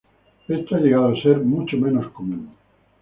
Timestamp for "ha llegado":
0.75-1.09